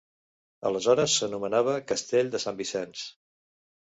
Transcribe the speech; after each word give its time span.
Aleshores 0.69 1.17
s'anomenava 1.19 1.77
Castell 1.91 2.33
de 2.37 2.43
Sant 2.47 2.57
Vicenç. 2.63 3.03